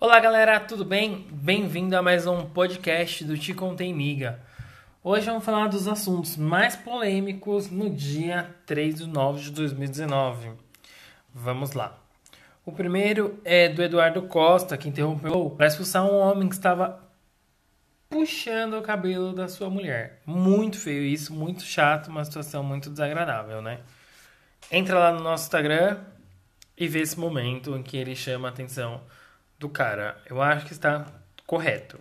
[0.00, 1.26] Olá galera, tudo bem?
[1.30, 4.40] Bem-vindo a mais um podcast do Te Contei Miga.
[5.02, 10.50] Hoje vamos falar dos assuntos mais polêmicos no dia 3 de 9 de 2019.
[11.32, 11.96] Vamos lá.
[12.66, 17.00] O primeiro é do Eduardo Costa, que interrompeu para expulsar um homem que estava
[18.10, 20.20] puxando o cabelo da sua mulher.
[20.26, 23.80] Muito feio isso, muito chato, uma situação muito desagradável, né?
[24.70, 25.98] Entra lá no nosso Instagram
[26.76, 29.00] e vê esse momento em que ele chama a atenção
[29.58, 30.20] do cara.
[30.26, 31.06] Eu acho que está
[31.46, 31.98] correto.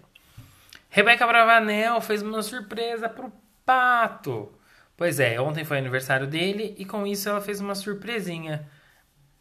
[0.90, 3.32] Rebeca Bravanel fez uma surpresa pro
[3.66, 4.52] Pato.
[4.96, 8.70] Pois é, ontem foi aniversário dele e com isso ela fez uma surpresinha.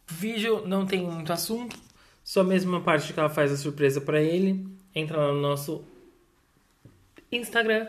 [0.07, 1.77] Vídeo não tem muito assunto,
[2.23, 4.67] só a mesma parte que ela faz a surpresa para ele.
[4.95, 5.85] Entra lá no nosso
[7.31, 7.87] Instagram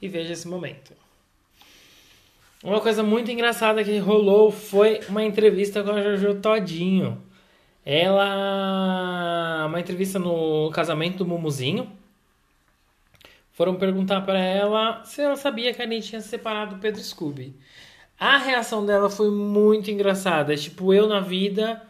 [0.00, 0.92] e veja esse momento.
[2.62, 7.22] Uma coisa muito engraçada que rolou foi uma entrevista com a Jojo Todinho.
[7.90, 9.64] Ela.
[9.66, 11.90] Uma entrevista no casamento do Mumuzinho.
[13.52, 17.56] Foram perguntar para ela se ela sabia que a Anitta tinha separado o Pedro Scooby.
[18.20, 20.52] A reação dela foi muito engraçada.
[20.52, 21.82] É tipo, eu na vida,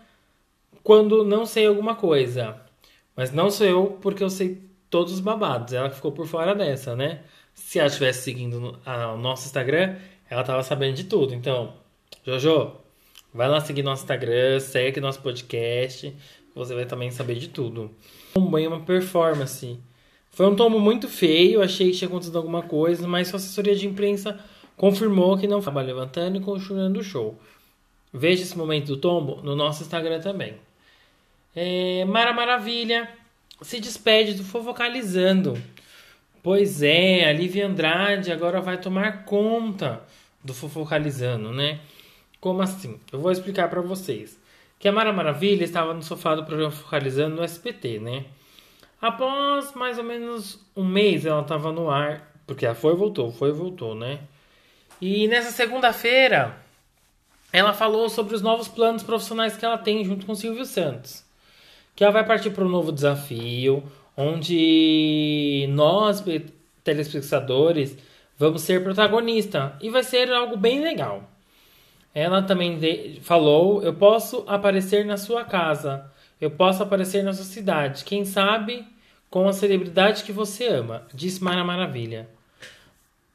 [0.84, 2.60] quando não sei alguma coisa.
[3.16, 5.72] Mas não sou eu porque eu sei todos os babados.
[5.74, 7.22] Ela ficou por fora dessa, né?
[7.54, 9.96] Se ela estivesse seguindo o nosso Instagram,
[10.30, 11.34] ela tava sabendo de tudo.
[11.34, 11.74] Então,
[12.24, 12.72] Jojo,
[13.32, 16.14] vai lá seguir nosso Instagram, segue nosso podcast,
[16.54, 17.90] você vai também saber de tudo.
[18.36, 19.78] Um banho, uma performance.
[20.30, 23.86] Foi um tombo muito feio, achei que tinha acontecido alguma coisa, mas sua assessoria de
[23.86, 24.38] imprensa
[24.76, 27.38] confirmou que não estava levantando e continuando o show.
[28.12, 30.54] Veja esse momento do tombo no nosso Instagram também.
[31.54, 33.08] É, Mara Maravilha
[33.60, 35.60] se despede do Fofocalizando.
[36.42, 40.02] Pois é, a Lívia Andrade agora vai tomar conta
[40.42, 41.80] do Fofocalizando, né?
[42.40, 42.98] Como assim?
[43.12, 44.38] Eu vou explicar para vocês.
[44.78, 48.24] Que a Mara Maravilha estava no sofá do programa Fofocalizando no SPT, né?
[49.00, 53.30] Após mais ou menos um mês ela estava no ar, porque ela foi e voltou,
[53.32, 54.20] foi e voltou, né?
[55.00, 56.56] E nessa segunda-feira
[57.52, 61.28] ela falou sobre os novos planos profissionais que ela tem junto com o Silvio Santos
[61.98, 63.82] que ela vai partir para um novo desafio,
[64.16, 66.22] onde nós,
[66.84, 67.98] telespectadores,
[68.38, 71.28] vamos ser protagonista e vai ser algo bem legal.
[72.18, 77.44] Ela também de, falou: Eu posso aparecer na sua casa, eu posso aparecer na sua
[77.44, 78.86] cidade, quem sabe
[79.30, 82.28] com a celebridade que você ama, disse Mara Maravilha.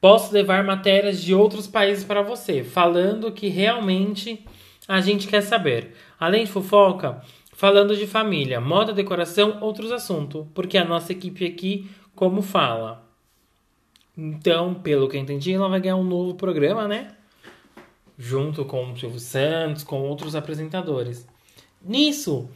[0.01, 4.45] Posso levar matérias de outros países para você, falando que realmente
[4.87, 5.95] a gente quer saber.
[6.19, 7.21] Além de fofoca,
[7.55, 13.07] Falando de família, moda, decoração, outros assuntos, porque a nossa equipe aqui, como fala.
[14.17, 17.15] Então, pelo que eu entendi, ela vai ganhar um novo programa, né?
[18.17, 21.27] Junto com o Silvio Santos, com outros apresentadores.
[21.81, 22.49] Nisso,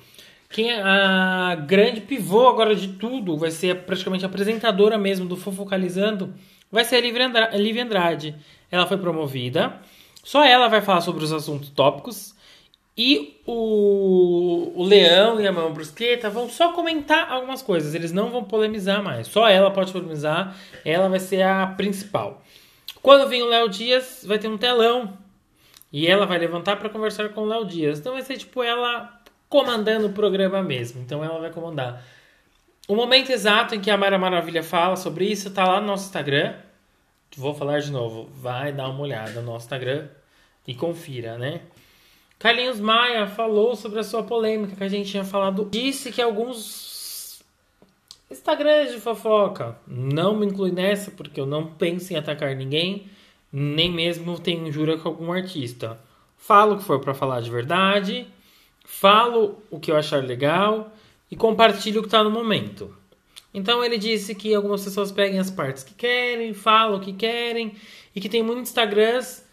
[0.50, 6.34] quem é a grande pivô agora de tudo vai ser praticamente apresentadora mesmo do Fofocalizando,
[6.72, 8.36] vai ser a Lívia Andrade.
[8.72, 9.82] Ela foi promovida.
[10.24, 12.36] Só ela vai falar sobre os assuntos tópicos
[12.98, 18.32] e o, o Leão e a Mão Brusqueta vão só comentar algumas coisas, eles não
[18.32, 19.28] vão polemizar mais.
[19.28, 22.42] Só ela pode polemizar, ela vai ser a principal.
[23.02, 25.18] Quando vir o Léo Dias, vai ter um telão
[25.92, 28.00] e ela vai levantar para conversar com o Léo Dias.
[28.00, 31.02] Então vai ser tipo ela comandando o programa mesmo.
[31.02, 32.04] Então ela vai comandar.
[32.88, 36.06] O momento exato em que a Mara Maravilha fala sobre isso tá lá no nosso
[36.06, 36.56] Instagram.
[37.36, 38.30] Vou falar de novo.
[38.34, 40.08] Vai dar uma olhada no nosso Instagram
[40.66, 41.62] e confira, né?
[42.40, 45.68] Carlinhos Maia falou sobre a sua polêmica que a gente tinha falado.
[45.72, 47.44] Disse que alguns
[48.30, 53.10] Instagrams de fofoca não me inclui nessa porque eu não penso em atacar ninguém,
[53.52, 56.00] nem mesmo tenho injúria com algum artista.
[56.38, 58.28] Falo o que for para falar de verdade,
[58.86, 60.92] falo o que eu achar legal
[61.30, 62.96] e compartilho o que está no momento.
[63.54, 67.74] Então ele disse que algumas pessoas peguem as partes que querem, falam o que querem
[68.16, 69.48] e que tem muitos Instagrams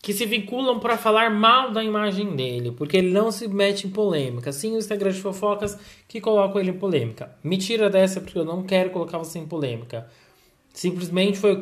[0.00, 3.90] que se vinculam para falar mal da imagem dele, porque ele não se mete em
[3.90, 4.52] polêmica.
[4.52, 7.36] Sim, o Instagram de fofocas que colocam ele em polêmica.
[7.42, 10.08] Me tira dessa porque eu não quero colocar você em polêmica.
[10.72, 11.60] Simplesmente foi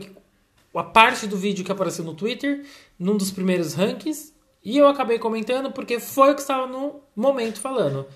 [0.75, 2.65] a parte do vídeo que apareceu no Twitter,
[2.99, 7.61] num dos primeiros rankings, e eu acabei comentando porque foi o que estava no momento
[7.61, 8.07] falando.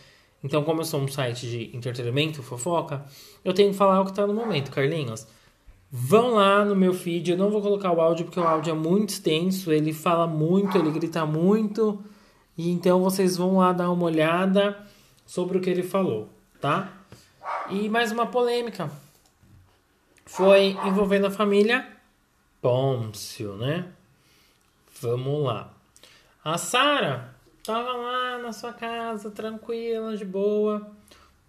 [0.43, 3.05] Então, como eu sou um site de entretenimento, fofoca,
[3.45, 5.27] eu tenho que falar o que está no momento, Carlinhos.
[5.91, 8.75] Vão lá no meu feed, eu não vou colocar o áudio porque o áudio é
[8.75, 12.03] muito extenso, ele fala muito, ele grita muito,
[12.57, 14.77] e então vocês vão lá dar uma olhada
[15.25, 16.29] sobre o que ele falou,
[16.61, 16.93] tá?
[17.71, 18.91] E mais uma polêmica.
[20.27, 21.87] Foi envolvendo a família
[22.61, 23.93] Pôncio, né?
[25.01, 25.73] Vamos lá.
[26.45, 30.91] A Sara tava lá na sua casa, tranquila, de boa,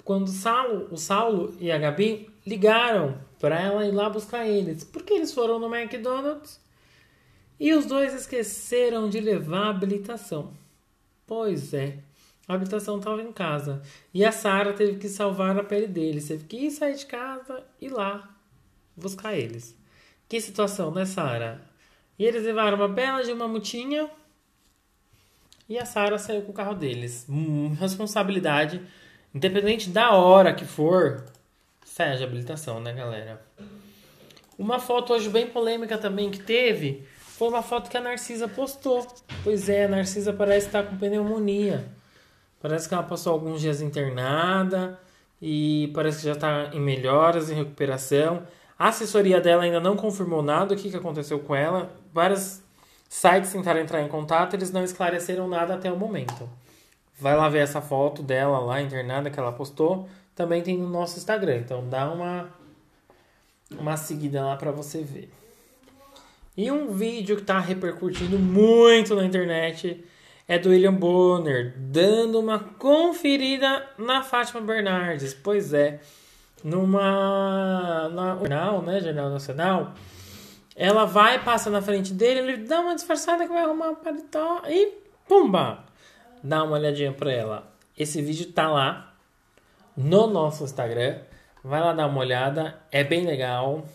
[0.04, 4.84] quando o Saulo, o Saulo e a Gabi ligaram para ela ir lá buscar eles,
[4.84, 6.60] porque eles foram no McDonald's
[7.60, 10.54] e os dois esqueceram de levar a habilitação.
[11.26, 12.00] Pois é,
[12.48, 13.82] a habilitação estava em casa
[14.14, 17.64] e a Sara teve que salvar a pele deles, teve que ir sair de casa
[17.80, 18.36] e lá
[18.98, 19.79] buscar eles.
[20.30, 21.60] Que situação, né, Sara?
[22.18, 24.10] E eles levaram uma bela de uma mutinha
[25.68, 27.26] e a Sara saiu com o carro deles.
[27.28, 28.82] Hum, responsabilidade,
[29.34, 31.26] independente da hora que for,
[31.84, 33.42] sai habilitação, né, galera?
[34.58, 39.08] Uma foto hoje bem polêmica também que teve foi uma foto que a Narcisa postou.
[39.44, 41.86] Pois é, a Narcisa parece estar com pneumonia.
[42.60, 45.00] Parece que ela passou alguns dias internada
[45.42, 48.46] e parece que já está em melhoras, em recuperação.
[48.80, 51.94] A assessoria dela ainda não confirmou nada o que, que aconteceu com ela.
[52.14, 52.64] Várias
[53.10, 56.50] sites tentaram entrar em contato, eles não esclareceram nada até o momento.
[57.20, 60.08] Vai lá ver essa foto dela lá internada que ela postou.
[60.34, 62.58] Também tem no nosso Instagram, então dá uma
[63.78, 65.30] uma seguida lá para você ver.
[66.56, 70.04] E um vídeo que está repercutindo muito na internet
[70.48, 75.34] é do William Bonner dando uma conferida na Fátima Bernardes.
[75.34, 76.00] Pois é,
[76.64, 79.94] numa na jornal, né, Jornal Nacional,
[80.76, 84.62] ela vai, passa na frente dele, ele dá uma disfarçada que vai arrumar um paletó
[84.68, 84.94] e
[85.28, 85.84] pumba!
[86.42, 87.72] Dá uma olhadinha pra ela.
[87.98, 89.14] Esse vídeo tá lá
[89.96, 91.18] no nosso Instagram.
[91.62, 93.86] Vai lá dar uma olhada, é bem legal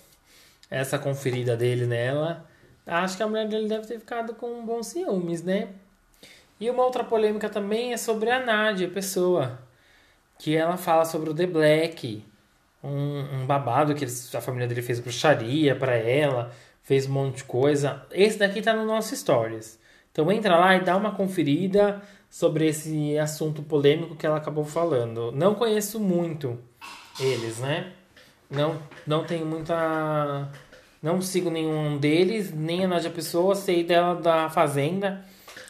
[0.70, 2.44] essa conferida dele nela.
[2.87, 5.69] Acho que a mulher dele deve ter ficado com bons ciúmes, né?
[6.61, 9.58] E uma outra polêmica também é sobre a Nádia, pessoa,
[10.38, 12.22] que ela fala sobre o The Black,
[12.85, 16.53] um, um babado que a família dele fez bruxaria para ela,
[16.83, 18.03] fez um monte de coisa.
[18.13, 19.79] Esse daqui tá no nosso Stories.
[20.13, 22.01] Então entra lá e dá uma conferida
[22.31, 25.33] sobre esse assunto polêmico que ela acabou falando.
[25.33, 26.59] Não conheço muito
[27.19, 27.93] eles, né?
[28.51, 30.49] Não, não tenho muita.
[31.03, 35.25] Não sigo nenhum deles, nem a Nádia Pessoa, sei dela da Fazenda,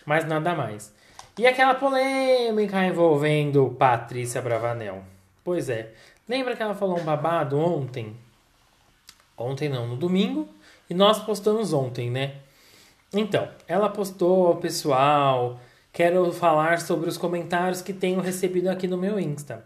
[0.07, 0.95] mas nada mais.
[1.37, 5.03] E aquela polêmica envolvendo Patrícia Bravanel.
[5.43, 5.93] Pois é,
[6.29, 8.17] lembra que ela falou um babado ontem?
[9.37, 10.49] Ontem não, no domingo,
[10.89, 12.35] e nós postamos ontem, né?
[13.13, 15.61] Então, ela postou, pessoal,
[15.93, 19.65] quero falar sobre os comentários que tenho recebido aqui no meu Insta.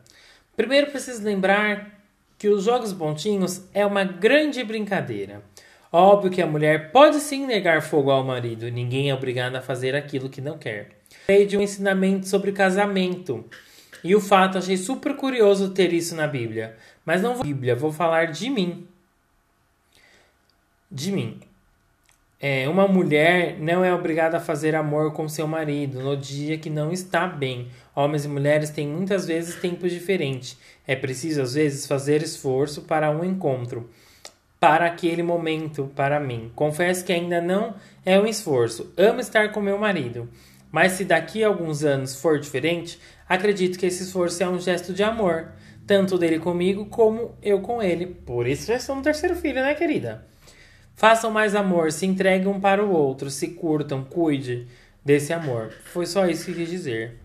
[0.56, 1.98] Primeiro preciso lembrar
[2.38, 5.42] que os jogos pontinhos é uma grande brincadeira.
[5.90, 9.96] Óbvio que a mulher pode sim negar fogo ao marido, ninguém é obrigado a fazer
[9.96, 10.90] aquilo que não quer.
[11.26, 13.44] Falei de um ensinamento sobre casamento.
[14.02, 16.76] E o fato, achei super curioso ter isso na Bíblia.
[17.04, 18.86] Mas não vou Bíblia, vou falar de mim
[20.90, 21.40] de mim.
[22.40, 26.70] É, uma mulher não é obrigada a fazer amor com seu marido no dia que
[26.70, 27.68] não está bem.
[27.94, 30.56] Homens e mulheres têm muitas vezes tempos diferentes.
[30.86, 33.90] É preciso, às vezes, fazer esforço para um encontro.
[34.60, 36.50] Para aquele momento, para mim.
[36.54, 37.74] Confesso que ainda não
[38.04, 38.92] é um esforço.
[38.96, 40.28] Amo estar com meu marido.
[40.70, 44.92] Mas se daqui a alguns anos for diferente, acredito que esse esforço é um gesto
[44.92, 45.52] de amor.
[45.86, 48.06] Tanto dele comigo como eu com ele.
[48.06, 50.26] Por isso já sou um terceiro filho, né, querida?
[50.94, 54.66] Façam mais amor, se entreguem um para o outro, se curtam, cuide
[55.04, 55.72] desse amor.
[55.84, 57.18] Foi só isso que quis dizer.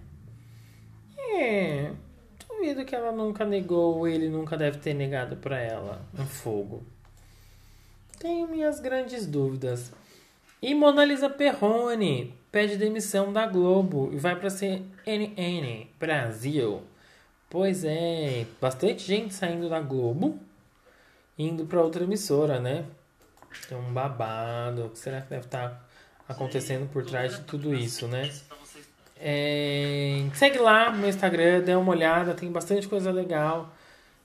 [1.36, 1.92] É,
[2.48, 6.84] duvido que ela nunca negou, ele nunca deve ter negado para ela um fogo.
[8.20, 9.92] Tenho minhas grandes dúvidas.
[10.62, 16.84] E Mona Lisa Perrone pede demissão da Globo e vai para CNN Brasil.
[17.50, 20.38] Pois é, bastante gente saindo da Globo
[21.38, 22.86] indo para outra emissora, né?
[23.68, 24.86] Tem um babado.
[24.86, 25.82] O que será que deve estar tá
[26.30, 28.32] acontecendo por trás de tudo isso, né?
[29.20, 33.74] É, segue lá no Instagram, dê uma olhada, tem bastante coisa legal.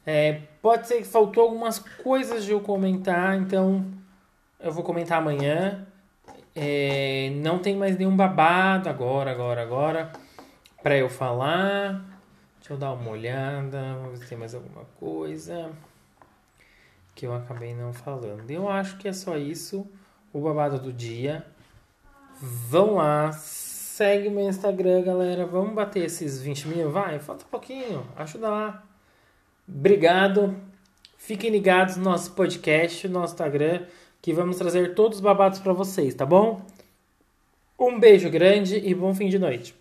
[0.05, 3.87] É, pode ser que faltou algumas coisas de eu comentar, então
[4.61, 5.87] eu vou comentar amanhã.
[6.55, 10.13] É, não tem mais nenhum babado agora, agora, agora
[10.83, 12.05] para eu falar.
[12.59, 15.71] Deixa eu dar uma olhada, vamos ver se tem mais alguma coisa
[17.19, 18.49] que eu acabei não falando.
[18.49, 19.85] Eu acho que é só isso.
[20.33, 21.45] O babado do dia.
[22.41, 25.45] Vão lá, segue meu Instagram, galera.
[25.45, 26.93] Vamos bater esses 20 mil?
[26.93, 28.07] Vai, falta um pouquinho.
[28.17, 28.85] Ajuda lá.
[29.67, 30.57] Obrigado.
[31.17, 33.85] Fiquem ligados no nosso podcast, no nosso Instagram,
[34.21, 36.61] que vamos trazer todos os babados para vocês, tá bom?
[37.79, 39.75] Um beijo grande e bom fim de noite.